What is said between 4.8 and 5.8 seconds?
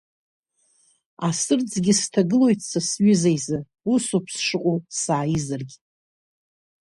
сааизаргь.